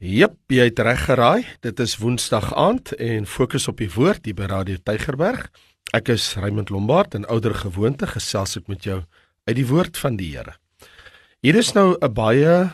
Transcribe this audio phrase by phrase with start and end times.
[0.00, 1.44] Jep, jy het reg geraai.
[1.60, 5.42] Dit is Woensdag aand en fokus op die woord hier by Radio Tygerberg.
[5.92, 9.02] Ek is Raymond Lombard en ouer gewoonte gesels ek met jou
[9.44, 10.54] uit die woord van die Here.
[11.44, 12.72] Hier is nou 'n baie 'n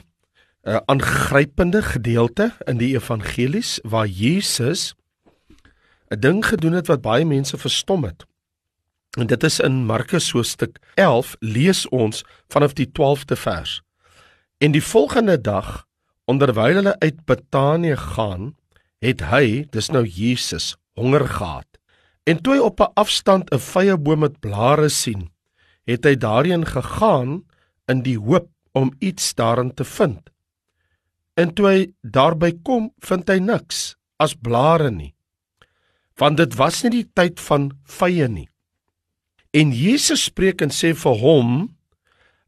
[0.71, 4.95] uh, aangrypende gedeelte in die evangelies waar Jesus
[6.14, 8.22] 'n ding gedoen het wat baie mense verstom het.
[9.18, 13.82] En dit is in Markus hoofstuk 11 lees ons vanaf die 12de vers.
[14.58, 15.86] En die volgende dag
[16.27, 18.54] Onderwyl hulle uit Betanië gaan,
[19.04, 21.68] het hy, dis nou Jesus, honger gehad.
[22.26, 25.31] En toe hy op 'n afstand 'n vyeboom met blare sien,
[25.86, 27.44] het hy daarheen gegaan
[27.86, 30.31] in die hoop om iets daarin te vind.
[31.34, 35.14] En toe hy daarby kom, vind hy niks as blare nie.
[36.17, 38.48] Want dit was nie die tyd van vye nie.
[39.53, 41.75] En Jesus spreek en sê vir hom,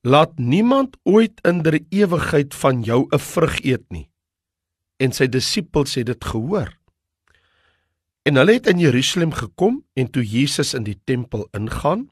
[0.02, 4.10] Laat niemand ooit in der ewigheid van jou 'n vrug eet nie.
[4.96, 6.78] En sy disippels het dit gehoor.
[8.22, 12.10] En hulle het in Jerusalem gekom en toe Jesus in die tempel ingaan,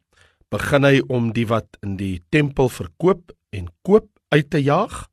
[0.48, 5.08] begin hy om die wat in die tempel verkoop en koop uit te jaag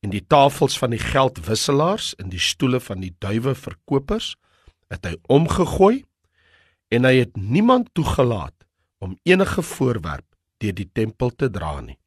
[0.00, 4.36] en die tafels van die geldwisselaars en die stoele van die duiwe verkopers
[4.88, 6.04] het hy omgegooi
[6.88, 8.54] en hy het niemand toegelaat
[8.98, 10.26] om enige voorwerp
[10.58, 11.98] deur die tempel te dra nie.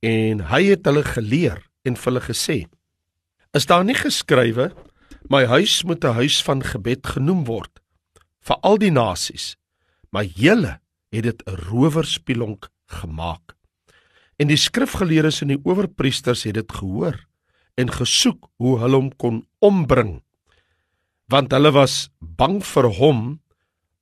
[0.00, 2.58] En hy het hulle geleer en vir hulle gesê:
[3.52, 4.70] Is daar nie geskrywe:
[5.28, 7.80] My huis moet 'n huis van gebed genoem word
[8.40, 9.56] vir al die nasies,
[10.10, 10.80] maar julle
[11.12, 13.56] het dit 'n rowerspilonk gemaak.
[14.38, 17.26] En die skrifgeleerdes en die owerpriesters het dit gehoor
[17.76, 20.22] en gesoek hoe hulle hom kon ombring
[21.30, 23.20] want hulle was bang vir hom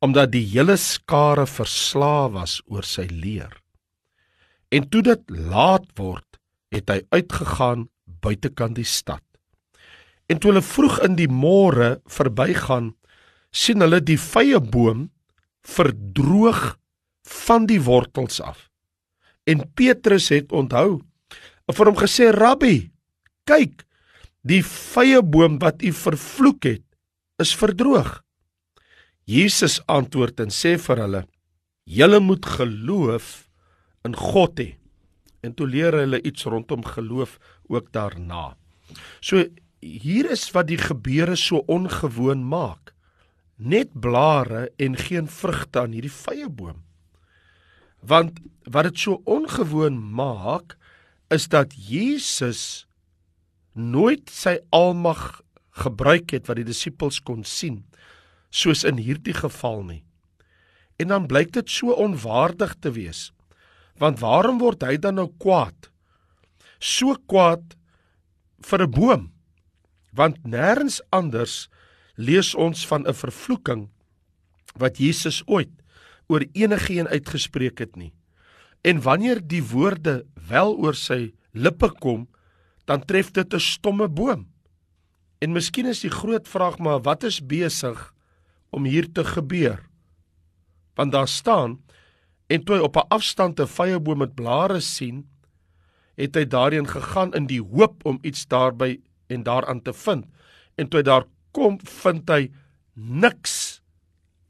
[0.04, 3.52] omdat die hele skare verslaaf was oor sy leer.
[4.68, 6.26] En toe dit laat word,
[6.74, 7.88] het hy uitgegaan
[8.24, 9.24] buitekant die stad.
[10.28, 12.92] En toe hulle vroeg in die môre verbygaan,
[13.48, 15.08] sien hulle die vye boom
[15.64, 16.76] verdroog
[17.28, 18.68] van die wortels af.
[19.48, 21.00] En Petrus het onthou
[21.72, 22.90] vir hom gesê: "Rabbi,
[23.48, 23.84] kyk,
[24.44, 26.84] die vye boom wat u vervloek het,
[27.40, 28.20] is verdroog."
[29.24, 31.26] Jesus antwoord en sê vir hulle:
[31.84, 33.47] "Julle moet geloof
[34.08, 34.74] in God hê."
[35.44, 37.38] En toe leer hulle iets rondom geloof
[37.68, 38.56] ook daarna.
[39.20, 39.44] So
[39.80, 42.94] hier is wat die gebeure so ongewoon maak.
[43.56, 46.82] Net blare en geen vrugte aan hierdie vye boom.
[48.00, 48.38] Want
[48.70, 50.76] wat dit so ongewoon maak
[51.34, 52.86] is dat Jesus
[53.74, 55.40] nooit sy almag
[55.78, 57.84] gebruik het wat die disippels kon sien
[58.50, 60.02] soos in hierdie geval nie.
[60.98, 63.28] En dan blyk dit so onwaardig te wees.
[63.98, 65.90] Want waarom word hy dan nou kwaad?
[66.78, 67.74] So kwaad
[68.62, 69.32] vir 'n boom.
[70.14, 71.68] Want nêrens anders
[72.16, 73.90] lees ons van 'n vervloeking
[74.78, 75.70] wat Jesus ooit
[76.28, 78.12] oor enigiemand uitgespreek het nie.
[78.84, 82.28] En wanneer die woorde wel oor sy lippe kom,
[82.84, 84.46] dan tref dit 'n stomme boom.
[85.38, 88.14] En miskien is die groot vraag maar wat is besig
[88.70, 89.88] om hier te gebeur.
[90.94, 91.78] Want daar staan
[92.48, 95.28] en toe hy op 'n afstand 'n vyeboom met blare sien,
[96.16, 100.26] het hy daarheen gegaan in die hoop om iets daarby en daaraan te vind.
[100.74, 102.50] En toe hy daar kom, vind hy
[102.94, 103.82] niks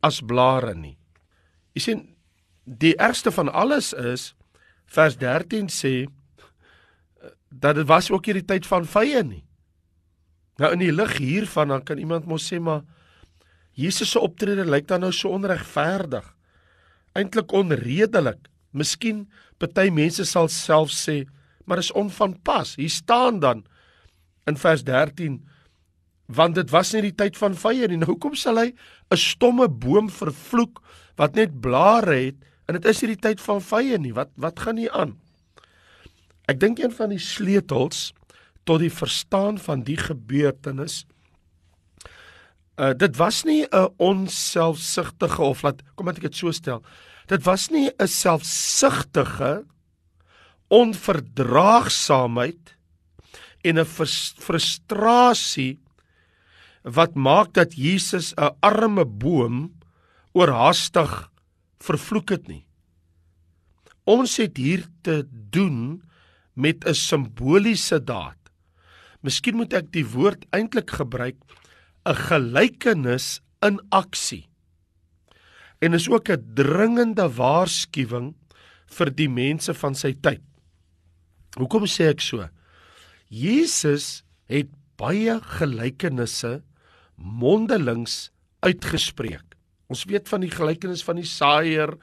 [0.00, 0.96] as blare nie.
[1.72, 2.16] Jy sien,
[2.64, 4.34] die ergste van alles is
[4.86, 6.06] vers 13 sê
[7.48, 9.44] dat dit was ook hierdie tyd van vye nie.
[10.58, 12.82] Nou in die lig hiervan dan kan iemand mos sê maar
[13.78, 16.24] Jesus se optrede lyk dan nou so onregverdig.
[17.14, 18.48] Eintlik onredelik.
[18.72, 21.24] Miskien party mense sal self sê,
[21.64, 22.76] maar is onvanpas.
[22.76, 23.64] Hier staan dan
[24.46, 25.40] in vers 13
[26.28, 27.96] want dit was nie die tyd van vye nie.
[27.96, 28.68] Nou hoekom sal hy
[29.10, 30.82] 'n stomme boom vervloek
[31.16, 32.36] wat net blare het
[32.68, 34.12] en dit is nie die tyd van vye nie.
[34.12, 35.16] Wat wat gaan hier aan?
[36.48, 38.12] Ek dink een van die sleutels
[38.64, 41.06] tot die verstaan van die gebeurtenis
[42.78, 46.82] Uh dit was nie 'n onselfsugtige of laat kom ek dit so stel.
[47.26, 49.64] Dit was nie 'n selfsugtige
[50.68, 52.76] onverdraagsaamheid
[53.64, 53.84] en 'n
[54.46, 55.80] frustrasie
[56.82, 59.74] wat maak dat Jesus 'n arme boom
[60.32, 61.30] oorhaastig
[61.80, 62.66] vervloek het nie.
[64.04, 66.02] Ons het hier te doen
[66.54, 68.38] met 'n simboliese daad.
[69.20, 71.36] Miskien moet ek die woord eintlik gebruik
[72.08, 74.48] 'n gelykenis in aksie.
[75.78, 78.34] En is ook 'n dringende waarskuwing
[78.86, 80.42] vir die mense van sy tyd.
[81.56, 82.48] Hoekom sê ek so?
[83.28, 86.62] Jesus het baie gelykenisse
[87.16, 89.44] mondelings uitgespreek.
[89.88, 91.94] Ons weet van die gelykenis van die saaier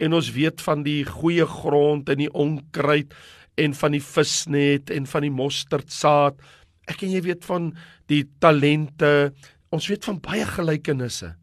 [0.00, 3.14] en ons weet van die goeie grond en die onkruid
[3.60, 6.40] en van die visnet en van die mosterdsaad.
[6.90, 7.72] Ek en jy weet van
[8.10, 9.32] die talente.
[9.74, 11.34] Ons weet van baie gelykenisse.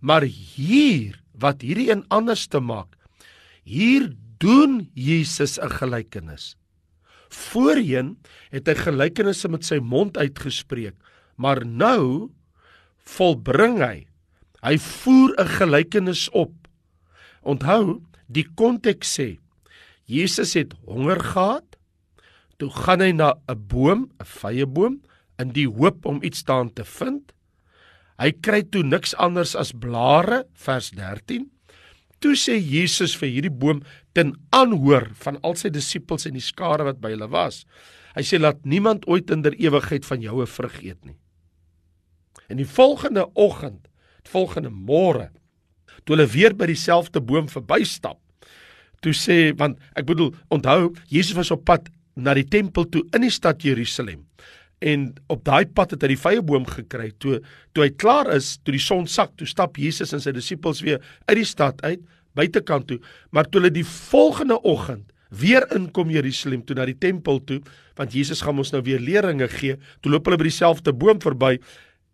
[0.00, 2.94] Maar hier wat hierdie een anders te maak.
[3.66, 6.56] Hier doen Jesus 'n gelykenis.
[7.28, 8.18] Voorheen
[8.50, 10.94] het hy gelykenisse met sy mond uitgespreek,
[11.36, 12.30] maar nou
[13.04, 14.08] volbring hy
[14.62, 16.54] Hy voer 'n gelykenis op.
[17.42, 19.38] Onthou, die konteks sê
[20.04, 21.76] Jesus het honger gehad.
[22.56, 25.02] Toe gaan hy na 'n boom, 'n vrye boom,
[25.38, 27.32] in die hoop om iets daarin te vind.
[28.18, 31.46] Hy kry toe niks anders as blare, vers 13.
[32.18, 36.86] Toe sê Jesus vir hierdie boom ten aanhoor van al sy disippels en die skare
[36.88, 37.62] wat by hulle was.
[38.16, 41.18] Hy sê laat niemand ooit in der ewigheid van jou 'n vrug eet nie.
[42.50, 43.88] En die volgende oggend
[44.28, 45.30] volgende môre
[46.04, 48.20] toe hulle weer by dieselfde boom verbystap
[49.04, 51.88] toe sê want ek bedoel onthou Jesus was op pad
[52.18, 54.26] na die tempel toe in die stad Jerusalem
[54.84, 57.10] en op daai pad het hy die vrye boom gekry.
[57.18, 57.40] Toe
[57.74, 61.02] toe hy klaar is toe die son sak toe stap Jesus en sy disippels weer
[61.26, 62.04] uit die stad uit
[62.38, 63.00] buitekant toe.
[63.34, 67.58] Maar toe hulle die volgende oggend weer inkom Jerusalem toe na die tempel toe
[67.98, 71.58] want Jesus gaan ons nou weer leringe gee toe loop hulle by dieselfde boom verby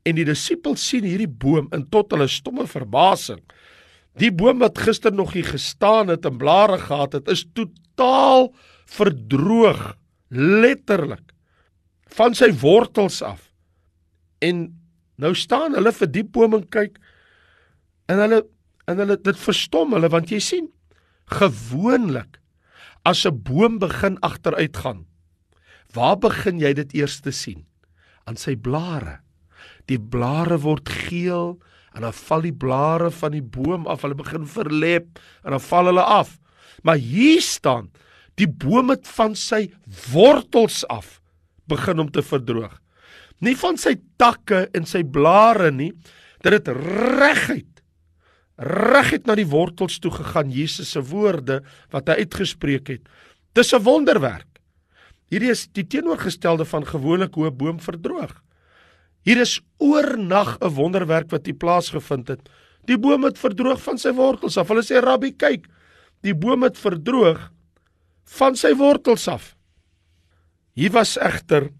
[0.05, 3.41] En die disippels sien hierdie boom in tot hulle stomme verbasing.
[4.21, 8.51] Die boom wat gister nog hier gestaan het en blare gehad het, is totaal
[8.95, 9.95] verdroog,
[10.31, 11.33] letterlik
[12.17, 13.51] van sy wortels af.
[14.45, 14.67] En
[15.21, 16.99] nou staan hulle vir die boom en kyk
[18.11, 18.45] en hulle
[18.91, 20.67] en hulle dit verstom hulle want jy sien
[21.33, 22.41] gewoonlik
[23.09, 25.07] as 'n boom begin agteruit gaan
[25.95, 27.65] waar begin jy dit eers te sien
[28.27, 29.25] aan sy blare
[29.89, 31.57] die blare word geel
[31.95, 35.91] en dan val die blare van die boom af, hulle begin verlep en dan val
[35.91, 36.39] hulle af.
[36.83, 37.91] Maar hier staan,
[38.35, 39.69] die boom het van sy
[40.11, 41.21] wortels af
[41.67, 42.81] begin om te verdroog.
[43.41, 45.93] Nie van sy takke en sy blare nie,
[46.43, 47.75] dat dit reguit
[48.59, 53.03] reguit na die wortels toe gegaan Jesus se woorde wat hy uitgespreek het.
[53.55, 54.47] Dis 'n wonderwerk.
[55.31, 58.43] Hierdie is die teenoorgestelde van gewoonlik hoe 'n boom verdroog.
[59.23, 62.49] Hier is oornag 'n wonderwerk wat hier plaasgevind het.
[62.85, 64.69] Die boom het verdroog van sy wortels af.
[64.69, 65.67] Hulle sê Rabbi, kyk,
[66.21, 67.51] die boom het verdroog
[68.25, 69.57] van sy wortels af.
[70.75, 71.71] Hier was egter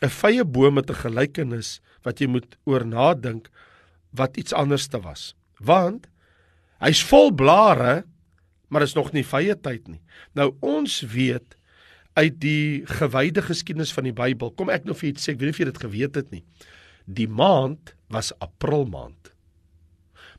[0.00, 3.50] 'n vrye boom met 'n gelykenis wat jy moet oor nadink
[4.10, 5.34] wat iets anders te was.
[5.58, 6.08] Want
[6.80, 8.04] hy's vol blare,
[8.68, 10.00] maar is nog nie vrye tyd nie.
[10.34, 11.56] Nou ons weet
[12.14, 14.50] uit die gewyde geskiedenis van die Bybel.
[14.50, 16.44] Kom ek nou vir iets sê, ek weet nie of jy dit geweet het nie.
[17.06, 19.32] Die maand was April maand.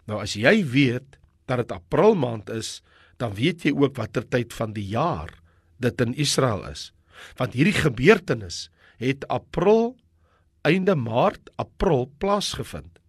[0.07, 2.81] Nou as jy weet dat dit April maand is,
[3.17, 5.29] dan weet jy ook watter tyd van die jaar
[5.79, 6.91] dit in Israel is.
[7.39, 8.67] Want hierdie gebeurtenis
[8.99, 9.95] het April
[10.67, 12.99] einde Maart, April plaasgevind.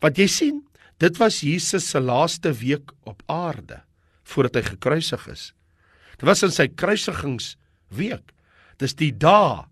[0.00, 0.62] Want jy sien,
[1.02, 3.82] dit was Jesus se laaste week op aarde
[4.26, 5.50] voordat hy gekruisig is.
[6.16, 8.32] Dit was in sy kruisigingsweek.
[8.80, 9.66] Dis die dag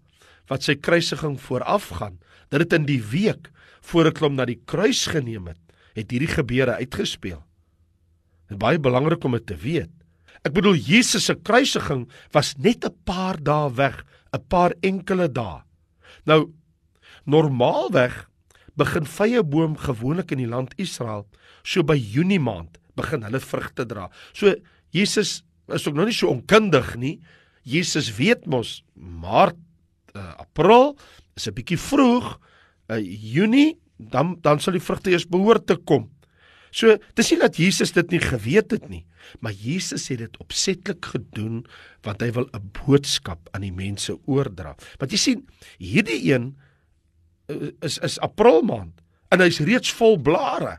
[0.51, 2.21] wat sy kruisiging voorafgaan.
[2.53, 3.49] Dit in die week
[3.89, 5.61] voor dit hom na die kruis geneem het,
[5.97, 7.41] het hierdie gebeure uitgespeel.
[8.49, 9.93] Dit is baie belangrik om dit te weet.
[10.45, 15.63] Ek bedoel Jesus se kruisiging was net 'n paar dae weg, 'n paar enkele dae.
[16.27, 16.53] Nou
[17.25, 18.29] normaalweg
[18.77, 21.27] begin vrye boom gewoonlik in die land Israel
[21.63, 24.11] so by Junie maand begin hulle vrugte dra.
[24.33, 24.55] So
[24.91, 27.21] Jesus is ook nog nie so onkundig nie.
[27.65, 29.57] Jesus weet mos Maart,
[30.15, 30.97] uh, April
[31.37, 32.39] is 'n bietjie vroeg.
[32.89, 36.11] Uh, Junie dan dan sal die vrugte eers behoort te kom.
[36.75, 39.05] So dis nie dat Jesus dit nie geweet het nie,
[39.39, 41.63] maar Jesus het dit opsetlik gedoen
[42.03, 44.75] want hy wil 'n boodskap aan die mense oordra.
[44.99, 45.47] Want jy sien,
[45.79, 46.57] hierdie een
[47.49, 49.01] uh, is is April maand
[49.31, 50.79] en hy's reeds vol blare.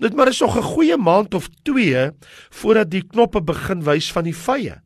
[0.00, 2.10] Dit maar is nog 'n goeie maand of 2
[2.50, 4.80] voordat die knoppe begin wys van die vye.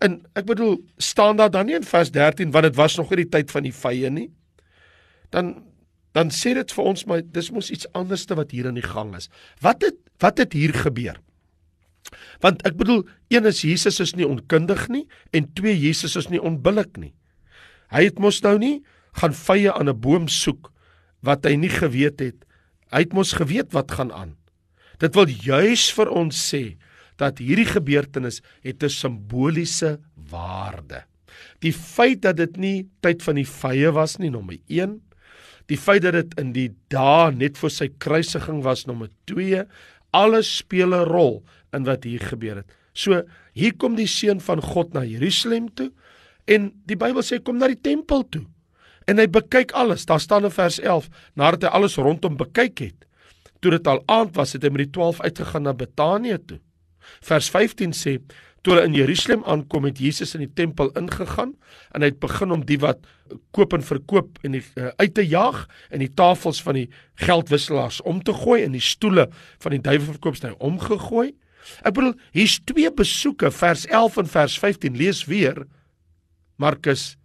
[0.00, 3.22] En ek bedoel, staan daar dan nie in vers 13 want dit was nog nie
[3.22, 4.30] die tyd van die vye nie.
[5.30, 5.62] Dan
[6.12, 9.14] dan sê dit vir ons maar dis mos iets anderste wat hier aan die gang
[9.16, 9.28] is.
[9.60, 11.18] Wat het wat het hier gebeur?
[12.40, 16.42] Want ek bedoel, een is Jesus is nie onkundig nie en twee Jesus is nie
[16.42, 17.14] onbillik nie.
[17.90, 18.84] Hy het mos nou nie
[19.18, 20.72] gaan vye aan 'n boom soek
[21.22, 22.44] wat hy nie geweet het
[22.92, 24.34] Hy het mos geweet wat gaan aan.
[25.00, 26.76] Dit wil juis vir ons sê
[27.20, 31.04] dat hierdie gebeurtenis het 'n simboliese waarde.
[31.60, 35.00] Die feit dat dit nie tyd van die vye was nie, nommer 1.
[35.70, 39.64] Die feit dat dit in die dae net voor sy kruisiging was, nommer 2.
[40.12, 41.42] Alles speel 'n rol
[41.72, 42.72] in wat hier gebeur het.
[42.92, 43.22] So,
[43.54, 45.90] hier kom die seun van God na Jerusalem toe
[46.44, 48.44] en die Bybel sê kom na die tempel toe.
[49.06, 50.06] En hy bekyk alles.
[50.06, 53.06] Daar staan in vers 11, nadat hy alles rondom bekyk het,
[53.60, 56.58] toe dit al aand was, het hy met die 12 uitgegaan na Betanië toe.
[57.22, 58.18] Vers 15 sê
[58.62, 61.56] toe hulle in Jerusalem aankom het Jesus in die tempel ingegaan
[61.90, 63.02] en hy het begin om die wat
[63.56, 66.88] koop en verkoop en die, uh, uit te jaag en die tafels van die
[67.24, 69.28] geldwisselaars om te gooi en die stoele
[69.62, 71.32] van die duiwelverkoopsny omgegooi.
[71.82, 75.64] Ek bedoel hier's twee besoeke vers 11 en vers 15 lees weer
[76.62, 77.16] Markus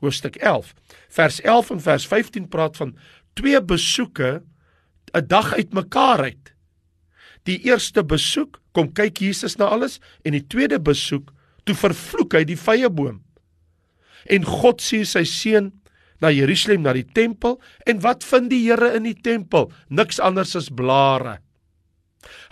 [0.00, 0.72] hoofstuk 11
[1.12, 2.94] vers 11 en vers 15 praat van
[3.36, 4.42] twee besoeke
[5.12, 6.54] 'n dag uitmekaar uit.
[7.48, 11.32] Die eerste besoek kom kyk Jesus na alles en die tweede besoek
[11.64, 13.22] toe vervloek hy die vrye boom.
[14.28, 15.72] En God sien sy seun
[16.20, 17.56] na Jerusalem na die tempel
[17.88, 19.70] en wat vind die Here in die tempel?
[19.88, 21.38] Niks anders as blare.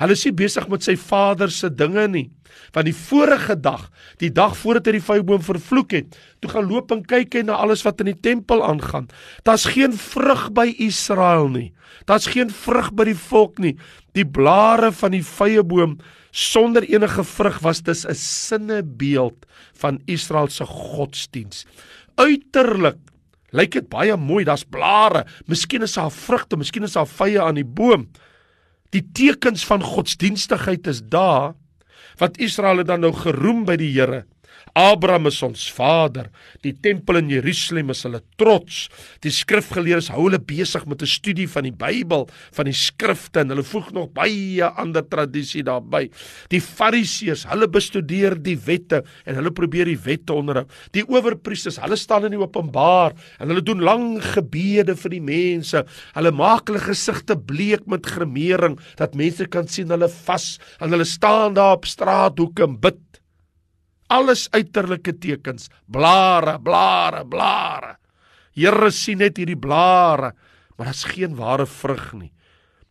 [0.00, 2.26] Hulle is nie besig met sy vader se dinge nie.
[2.72, 3.88] Want die vorige dag,
[4.20, 7.58] die dag voordat hy die vyeboom vervloek het, toe gaan loop en kyk hy na
[7.64, 9.08] alles wat in die tempel aangaan.
[9.48, 11.70] Daar's geen vrug by Israel nie.
[12.08, 13.74] Daar's geen vrug by die volk nie.
[14.16, 15.98] Die blare van die vyeboom
[16.36, 19.46] sonder enige vrug was dis 'n sinnebeeld
[19.80, 21.64] van Israel se godsdiens.
[22.16, 22.98] Uiterlik
[23.50, 27.54] lyk dit baie mooi, daar's blare, miskien is daar vrugte, miskien is daar vye aan
[27.54, 28.08] die boom.
[28.94, 31.54] Die tekens van godsdienstigheid is daar
[32.16, 34.24] wat Israel het dan nou geroem by die Here.
[34.76, 36.26] Abraham is ons vader.
[36.60, 38.82] Die tempel in Jerusalem is hulle trots.
[39.24, 43.48] Die skrifgeleerdes hou hulle besig met 'n studie van die Bybel, van die skrifte en
[43.48, 46.10] hulle voeg nog baie ander tradisie daarbey.
[46.50, 50.66] Die Fariseërs, hulle bestudeer die wette en hulle probeer die wette onderhou.
[50.92, 55.86] Die owerpriesters, hulle staan in die openbaar en hulle doen lang gebede vir die mense.
[56.14, 61.04] Hulle maak hulle gesigte bleek met gremering dat mense kan sien hulle vas en hulle
[61.04, 63.00] staan daar op straathoeke en bid
[64.12, 67.96] alles uiterlike tekens, blare, blare, blare.
[68.56, 70.32] Here sien net hierdie blare,
[70.76, 72.32] maar daar's geen ware vrug nie.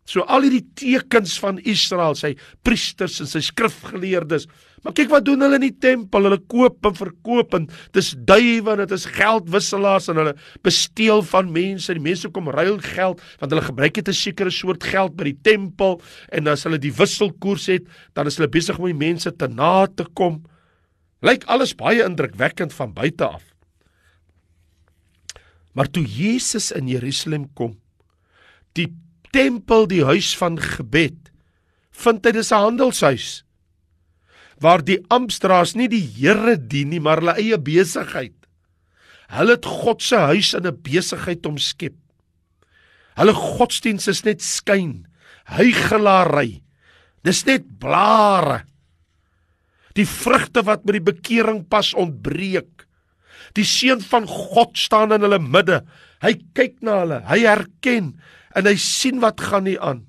[0.06, 4.46] So al hierdie tekens van Israel, sy priesters en sy skrifgeleerdes,
[4.86, 6.28] maar kyk wat doen hulle in die tempel?
[6.28, 7.64] Hulle koop en verkoop en
[7.98, 10.36] dis duiwe en dit is geldwisselaars en hulle
[10.68, 11.96] besteel van mense.
[11.98, 15.40] Die mense kom ruil geld want hulle gebruik dit 'n sekere soort geld by die
[15.42, 15.98] tempel
[16.30, 19.88] en as hulle die wisselkoers het, dan is hulle besig om die mense te na
[19.88, 20.44] te kom.
[21.22, 23.44] Lyk alles baie indrukwekkend van buite af.
[25.76, 27.80] Maar toe Jesus in Jerusalem kom,
[28.74, 28.90] die
[29.32, 31.32] tempel, die huis van gebed,
[31.92, 33.46] vind hy dis 'n handelshuis
[34.64, 38.36] waar die amptdraers nie die Here dien nie, maar hulle eie besigheid.
[39.36, 41.96] Hulle het God se huis in 'n besigheid omskep.
[43.16, 45.08] Hulle godsdiens is net skyn,
[45.46, 46.62] huigelary.
[47.24, 48.66] Dis net blare
[49.96, 52.86] die vrugte wat met die bekering pas ontbreek.
[53.56, 55.82] Die seun van God staan in hulle midde.
[56.24, 58.16] Hy kyk na hulle, hy herken
[58.56, 60.04] en hy sien wat gaan nie aan.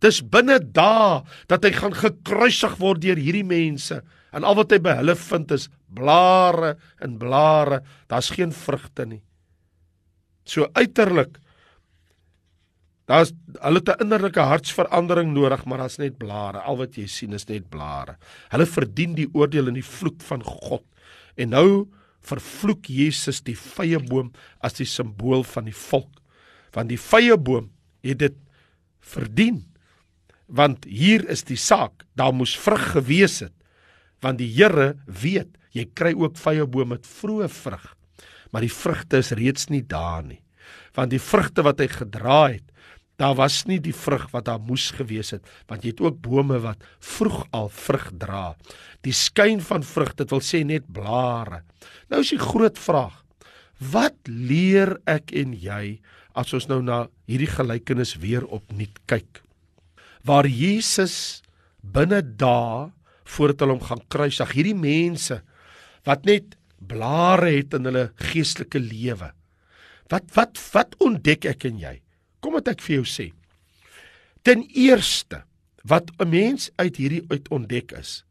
[0.00, 4.00] Dis binne dae dat hy gaan gekruisig word deur hierdie mense
[4.32, 7.82] en al wat hy by hulle vind is blare en blare.
[8.08, 9.20] Daar's geen vrugte nie.
[10.48, 11.36] So uiterlik
[13.10, 16.60] Daar's hulle 'n innerlike hartsverandering nodig, maar daar's net blare.
[16.62, 18.16] Al wat jy sien is net blare.
[18.50, 20.84] Hulle verdien die oordeel en die vloek van God.
[21.36, 21.88] En nou
[22.22, 26.20] vervloek Jesus die vrye boom as die simbool van die volk.
[26.72, 27.70] Want die vrye boom
[28.02, 28.36] het dit
[29.00, 29.64] verdien.
[30.46, 33.54] Want hier is die saak, daar moes vrug gewees het.
[34.20, 37.96] Want die Here weet, jy kry ook vrye boom met vroeë vrug.
[38.52, 40.42] Maar die vrugte is reeds nie daar nie.
[40.94, 42.69] Want die vrugte wat hy gedra het,
[43.20, 46.60] daar was nie die vrug wat daar moes gewees het want jy het ook bome
[46.64, 48.44] wat vroeg al vrug dra.
[49.04, 51.62] Die skyn van vrug dit wil sê net blare.
[52.08, 53.18] Nou is die groot vraag
[53.92, 56.00] wat leer ek en jy
[56.36, 59.42] as ons nou na hierdie gelykenis weer opnuut kyk?
[60.24, 61.42] Waar Jesus
[61.80, 62.90] binne dae
[63.30, 65.40] voordat hulle hom gaan kruisig hierdie mense
[66.08, 69.34] wat net blare het in hulle geestelike lewe.
[70.10, 71.98] Wat wat wat ontdek ek en jy
[72.40, 73.32] Kom wat ek vir jou sê.
[74.42, 75.44] Ten eerste
[75.84, 78.24] wat 'n mens uit hierdie uit ontdek is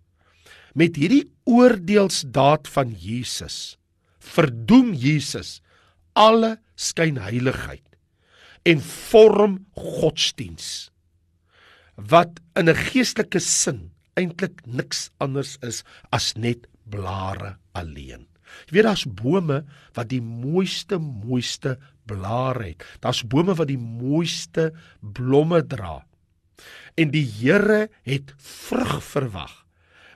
[0.73, 3.77] met hierdie oordeelsdaad van Jesus
[4.19, 5.61] verdoem Jesus
[6.13, 7.85] alle skynheiligheid
[8.69, 10.91] en vorm godsdiens
[11.95, 18.28] wat in 'n geestelike sin eintlik niks anders is as net blare alleen.
[18.70, 19.63] Jy weet daar's bome
[19.98, 21.77] wat die mooiste mooiste
[22.10, 22.86] blare het.
[23.03, 26.00] Daar's bome wat die mooiste blomme dra.
[27.00, 29.53] En die Here het vrug verwag.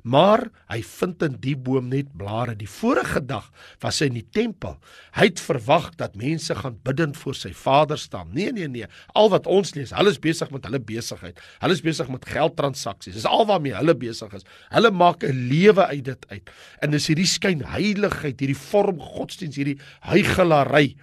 [0.03, 2.57] Maar hy vind in die boom net blare.
[2.59, 3.45] Die vorige dag
[3.83, 4.75] was hy in die tempel.
[5.15, 8.33] Hy het verwag dat mense gaan bidend voor sy Vader staan.
[8.35, 8.89] Nee, nee, nee.
[9.15, 11.39] Al wat ons lees, hulle is besig met hulle besigheid.
[11.63, 13.15] Hulle is besig met geldtransaksies.
[13.15, 14.43] Dis al waarmee hulle besig is.
[14.75, 16.49] Hulle maak 'n lewe uit dit uit.
[16.81, 20.95] En dis hierdie skynheiligheid, hierdie vorm godsdiens, hierdie huigelary.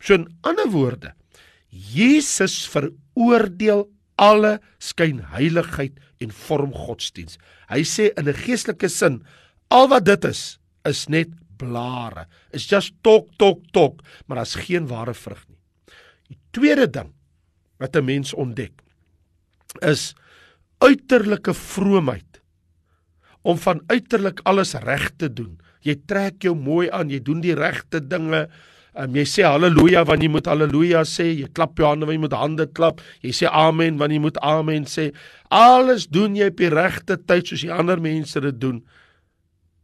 [0.00, 1.14] So in ander woorde,
[1.68, 7.38] Jesus veroordeel alle skynheiligheid en vorm godsdiens.
[7.68, 9.24] Hy sê in 'n geestelike sin
[9.70, 12.26] al wat dit is is net blare.
[12.52, 15.58] Is just talk talk talk, maar daar's geen ware vrug nie.
[16.28, 17.12] Die tweede ding
[17.78, 18.82] wat 'n mens ontdek
[19.82, 20.14] is
[20.78, 22.40] uiterlike vroomheid
[23.42, 25.58] om van uiterlik alles reg te doen.
[25.80, 28.48] Jy trek jou mooi aan, jy doen die regte dinge,
[28.96, 32.24] Um, jy sê haleluja wanneer jy moet haleluja sê, jy klap jou hande wanneer jy
[32.24, 35.10] moet hande klap, jy sê amen wanneer jy moet amen sê.
[35.52, 38.80] Alles doen jy op die regte tyd soos die ander mense dit doen.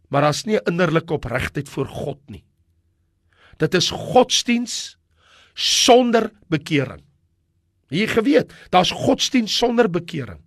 [0.08, 2.40] Maar daar's nie innerlike opregtheid voor God nie.
[3.60, 4.96] Dit is godsdiens
[5.52, 7.02] sonder bekering.
[7.92, 10.40] Jy geweet, daar's godsdiens sonder bekering.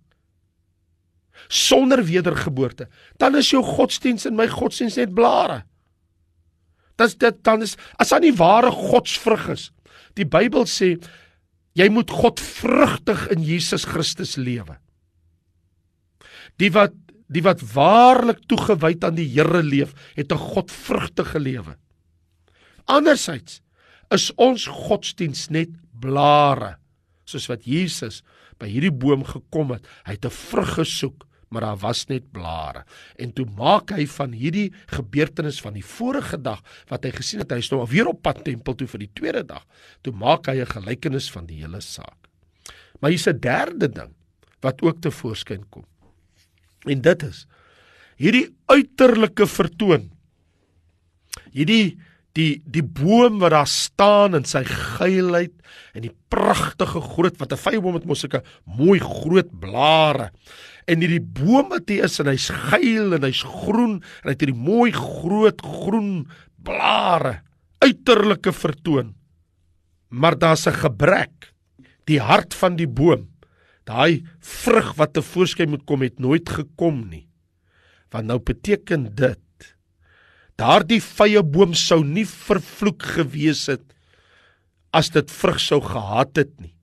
[1.46, 2.88] Sonder wedergeboorte.
[3.22, 5.62] Dan is jou godsdiens en my godsdiens net blare.
[6.96, 9.70] Dis dit dan is as aan die ware godsvrug is.
[10.16, 10.96] Die Bybel sê
[11.76, 14.78] jy moet godvrugtig in Jesus Christus lewe.
[16.56, 16.94] Die wat
[17.26, 21.76] die wat waarlik toegewyd aan die Here leef, het 'n godvrugtige lewe.
[22.86, 23.60] Andersyds
[24.10, 26.78] is ons godsdiens net blare,
[27.24, 28.22] soos wat Jesus
[28.58, 29.86] by hierdie boom gekom het.
[30.06, 32.84] Hy het 'n vrug gesoek maar daar was net blare.
[33.16, 37.52] En toe maak hy van hierdie gebeurtenis van die vorige dag wat hy gesien het,
[37.52, 39.66] hy is nou weer op pad tempel toe vir die tweede dag.
[40.02, 42.28] Toe maak hy 'n gelykenis van die hele saak.
[43.00, 44.14] Maar hier's 'n derde ding
[44.60, 45.84] wat ook te voorskyn kom.
[46.84, 47.46] En dit is
[48.16, 50.10] hierdie uiterlike vertoon.
[51.52, 51.98] Hierdie
[52.36, 55.54] die die boom wat daar staan in sy geilheid
[55.96, 60.30] en die pragtige groot wat 'n vyeboom het mos sulke mooi groot blare.
[60.86, 64.44] En hierdie boom wat hy is en hy's geil en hy's groen en hy het
[64.44, 66.28] hierdie mooi groot groen
[66.62, 67.42] blare.
[67.80, 69.14] Uiterlike vertoon.
[70.10, 71.52] Maar daar's 'n gebrek.
[72.04, 73.28] Die hart van die boom
[73.86, 77.26] daai vrug wat te voorskyn moet kom het nooit gekom nie.
[78.10, 79.40] Want nou beteken dit
[80.56, 83.84] daardie vye boom sou nie vervloek gewees het
[84.92, 86.76] as dit vrug sou gehad het nie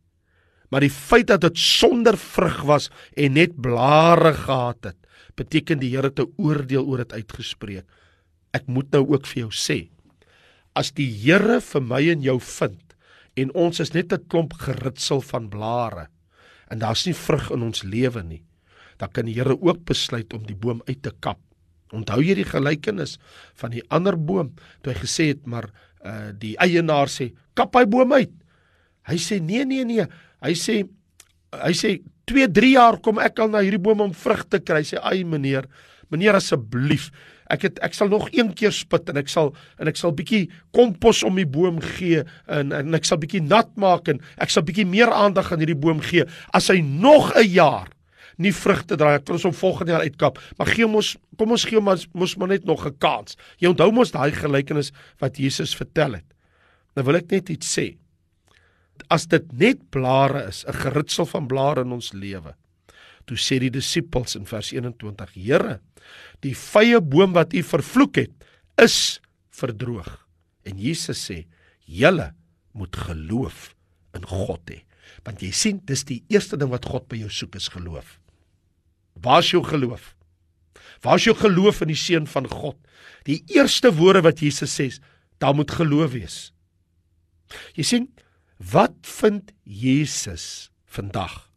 [0.73, 4.97] maar die feit dat dit sonder vrug was en net blare gehad het,
[5.38, 7.86] beteken die Here te oordeel oor dit uitgespreek.
[8.57, 9.77] Ek moet nou ook vir jou sê,
[10.73, 12.97] as die Here vir my en jou vind
[13.38, 16.07] en ons is net 'n klomp geritsel van blare
[16.71, 18.43] en daar's nie vrug in ons lewe nie,
[18.97, 21.39] dan kan die Here ook besluit om die boom uit te kap.
[21.93, 23.17] Onthou jy die gelykenis
[23.56, 25.69] van die ander boom toe hy gesê het maar
[26.03, 28.34] uh die eienaar sê kap hy boom uit.
[29.08, 30.08] Hy sê nee nee nee,
[30.43, 30.82] Hy sê
[31.53, 34.82] hy sê 2, 3 jaar kom ek al na hierdie boom om vrug te kry.
[34.82, 35.67] Hy sê ai meneer,
[36.12, 37.12] meneer asseblief.
[37.51, 40.47] Ek het ek sal nog een keer spit en ek sal en ek sal bietjie
[40.75, 44.65] kompos om die boom gee en en ek sal bietjie nat maak en ek sal
[44.65, 46.25] bietjie meer aandag aan hierdie boom gee
[46.56, 47.91] as hy nog 'n jaar
[48.43, 51.65] nie vrugte dra ek kan ons hom volgende jaar uitkap maar gee ons kom ons
[51.69, 55.75] gee ons mos maar net nog 'n kans jy onthou mos daai gelykenis wat Jesus
[55.75, 56.27] vertel het
[56.95, 57.93] nou wil ek net iets sê
[59.13, 62.56] as dit net blare is, 'n geritsel van blare in ons lewe.
[63.25, 65.79] Toe sê die disippels in vers 21: Here,
[66.41, 68.32] die vye boom wat u vervloek het,
[68.77, 70.27] is verdroog.
[70.65, 71.45] En Jesus sê:
[71.86, 72.34] Julle
[72.73, 73.75] moet geloof
[74.13, 74.84] in God hê.
[75.23, 78.19] Want jy sien, dis die eerste ding wat God by jou soek is geloof.
[79.23, 80.15] Waar is jou geloof?
[81.03, 82.77] Waar is jou geloof in die seun van God?
[83.27, 84.89] Die eerste woorde wat Jesus sê,
[85.39, 86.38] daar moet geloof wees.
[87.75, 88.07] Jy sien,
[88.71, 91.49] Wat vind Jesus vandag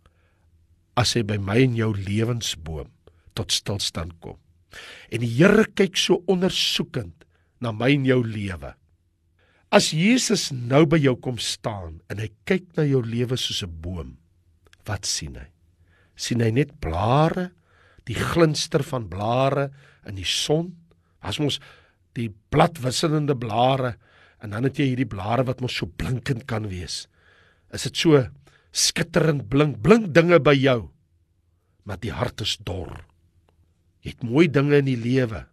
[0.99, 2.89] as hy by my en jou lewensboom
[3.37, 4.41] tot stilstand kom?
[5.13, 7.27] En die Here kyk so ondersoekend
[7.63, 8.73] na my en jou lewe.
[9.71, 13.71] As Jesus nou by jou kom staan en hy kyk na jou lewe soos 'n
[13.83, 14.17] boom,
[14.87, 15.49] wat sien hy?
[16.17, 17.51] sien hy net blare,
[18.07, 19.71] die glinster van blare
[20.07, 20.73] in die son?
[21.21, 21.59] As ons
[22.17, 23.97] die bladwisselende blare
[24.43, 27.05] en dan het jy hierdie blare wat mos so blinkend kan wees.
[27.75, 28.23] Is dit so
[28.77, 30.89] skitterend blink, blink dinge by jou.
[31.87, 32.93] Maar die hart is dor.
[34.05, 35.47] Jy het mooi dinge in die lewe.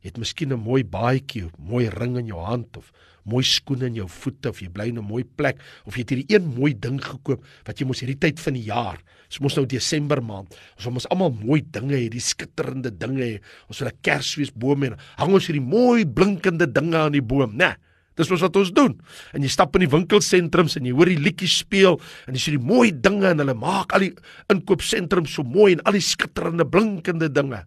[0.00, 2.92] Het miskien 'n mooi baadjie, mooi ring in jou hand of
[3.28, 6.10] mooi skoene in jou voete of jy bly in 'n mooi plek of jy het
[6.10, 8.98] hierdie een mooi ding gekoop wat jy mos hierdie tyd van die jaar.
[9.28, 10.54] Ons mos nou Desember maand.
[10.76, 13.40] Ons wil mos almal mooi dinge hê, die skitterende dinge hê.
[13.68, 14.98] Ons wil 'n Kersfeesboom hê.
[15.18, 17.56] Hang ons hierdie mooi blinkende dinge aan die boom, né?
[17.56, 17.76] Nee,
[18.16, 18.98] dis mos wat ons doen.
[19.32, 22.58] En jy stap in die winkelsentrums en jy hoor die liedjies speel en jy sien
[22.58, 24.14] die mooi dinge en hulle maak al die
[24.48, 27.64] inkoopsentrums so mooi en al die skitterende blinkende dinge.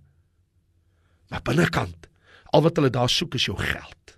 [1.30, 2.11] Maar binnekant
[2.52, 4.16] Al wat hulle daar soek is jou geld.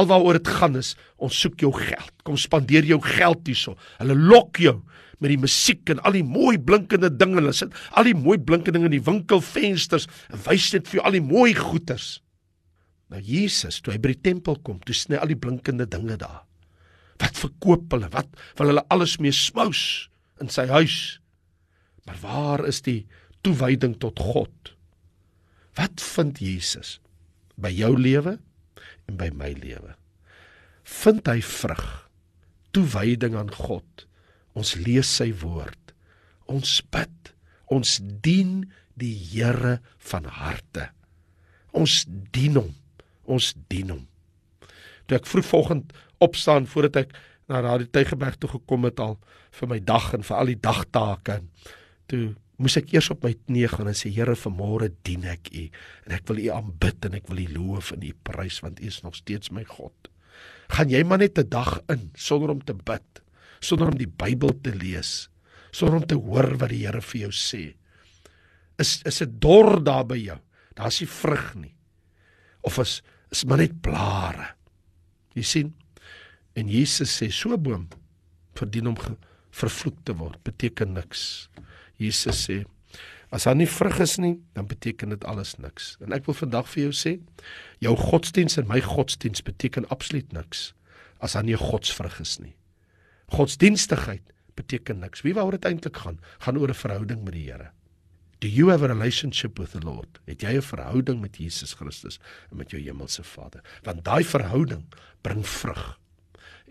[0.00, 2.12] Alwaaroor dit gaan is, ons soek jou geld.
[2.24, 3.76] Kom spandeer jou geld hierso.
[4.00, 4.78] Hulle lok jou
[5.22, 7.38] met die musiek en al die mooi blinkende dinge.
[7.42, 11.06] Hulle sit al die mooi blinkende dinge in die winkelvensters en wys net vir jou
[11.08, 12.16] al die mooi goeders.
[13.12, 16.46] Nou Jesus, toe hy by die tempel kom, toe sny al die blinkende dinge daar.
[17.20, 18.08] Wat verkoop hulle?
[18.14, 20.08] Wat wil hulle alles mee smous
[20.40, 20.96] in sy huis?
[22.08, 23.02] Maar waar is die
[23.44, 24.72] toewyding tot God?
[25.76, 26.96] Wat vind Jesus?
[27.60, 28.38] By jou lewe
[29.08, 29.94] en by my lewe.
[31.02, 31.84] Vind hy vrug,
[32.74, 34.06] toewyding aan God.
[34.58, 35.94] Ons lees sy woord.
[36.50, 37.32] Ons bid.
[37.72, 38.62] Ons dien
[39.00, 39.78] die Here
[40.10, 40.90] van harte.
[41.72, 42.02] Ons
[42.34, 42.72] dien hom.
[43.24, 44.06] Ons dien hom.
[45.06, 47.14] Toe ek vroegoggend opstaan voordat ek
[47.50, 49.16] na Radio Tygerberg toe gekom het al
[49.58, 51.40] vir my dag en vir al die dagtake.
[52.12, 52.24] Toe
[52.62, 55.64] moes ek eers op my knieë gaan en sê Here vanmôre dien ek U
[56.06, 58.88] en ek wil U aanbid en ek wil U loof en U prys want U
[58.88, 60.10] is nog steeds my God.
[60.72, 63.22] Gaan jy maar net 'n dag in sonder om te bid,
[63.60, 65.28] sonder om die Bybel te lees,
[65.72, 67.74] sonder om te hoor wat die Here vir jou sê.
[68.78, 70.38] Is is dit dor daar by jou?
[70.74, 71.74] Daar's nie vrug nie.
[72.62, 74.54] Of is is maar net blare.
[75.34, 75.74] Jy sien?
[76.54, 77.88] En Jesus sê so boom
[78.54, 78.96] verdien om
[79.50, 81.48] vervloek te word, beteken niks.
[82.02, 82.62] Jesus sê
[83.32, 85.94] as daar nie vrug is nie, dan beteken dit alles niks.
[86.04, 87.12] En ek wil vandag vir jou sê,
[87.80, 90.74] jou godsdiens en my godsdiens beteken absoluut niks
[91.22, 92.56] as daar nie 'n godsvrug is nie.
[93.32, 95.22] Godsdienstigheid beteken niks.
[95.22, 97.70] Wie waaroor dit eintlik gaan, gaan oor 'n verhouding met die Here.
[98.40, 100.20] Do you have a relationship with the Lord?
[100.26, 102.18] Het jy 'n verhouding met Jesus Christus
[102.50, 103.62] en met jou hemelse Vader?
[103.82, 104.84] Want daai verhouding
[105.22, 105.98] bring vrug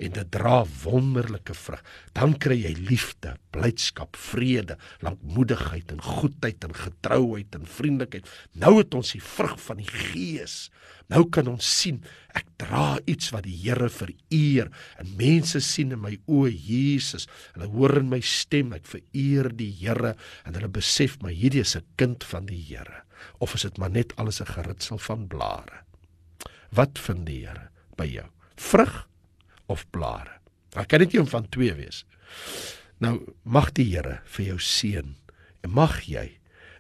[0.02, 1.82] en dit dra wonderlike vrug.
[2.18, 8.30] Dan kry jy liefde, blydskap, vrede, lankmoedigheid en goedheid en getrouheid en vriendelikheid.
[8.58, 10.56] Nou het ons die vrug van die Gees.
[11.12, 12.00] Nou kan ons sien
[12.38, 17.28] ek dra iets wat die Here vereer en mense sien in my oë Jesus.
[17.56, 20.16] Hulle hoor in my stem ek vereer die Here
[20.48, 23.04] en hulle besef my hierdie is 'n kind van die Here.
[23.40, 25.84] Of is dit maar net alles 'n geritsel van blare?
[26.72, 28.28] Wat vind die Here by jou?
[28.56, 29.11] Vrug
[29.72, 30.38] of blare.
[30.76, 32.06] Daar kan dit om van twee wees.
[33.02, 35.16] Nou mag die Here vir jou seën
[35.66, 36.28] en mag jy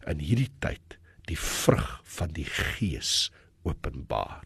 [0.09, 0.97] in hierdie tyd
[1.29, 3.31] die vrug van die Gees
[3.67, 4.45] openbaar.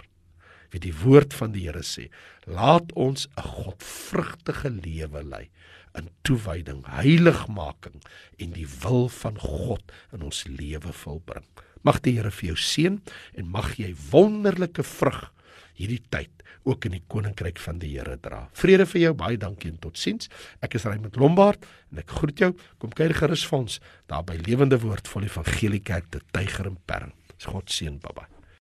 [0.72, 2.10] Wie die woord van die Here sê,
[2.48, 5.50] laat ons 'n godvrugtige lewe lei
[5.96, 8.02] in toewyding, heiligmaking
[8.38, 11.46] en die wil van God in ons lewe volbring.
[11.84, 13.02] Mag die Here vir jou seën
[13.34, 15.32] en mag jy wonderlike vrug
[15.80, 18.46] hierdie tyd ook in die koninkryk van die Here dra.
[18.58, 20.30] Vrede vir jou, baie dankie en totsiens.
[20.66, 22.54] Ek is Raymond Lombard en ek groet jou.
[22.82, 26.80] Kom kuier gerus vir ons daar by Lewende Woord vol Evangelie Kerk te Tyger en
[26.90, 27.14] Perm.
[27.46, 28.26] God seën, baba.